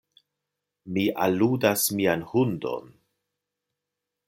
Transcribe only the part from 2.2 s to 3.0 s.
hundon.